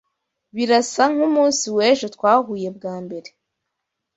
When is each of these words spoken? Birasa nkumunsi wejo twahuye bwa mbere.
Birasa 0.55 1.03
nkumunsi 1.13 1.65
wejo 1.77 2.05
twahuye 2.15 2.67
bwa 2.77 2.95
mbere. 3.05 3.29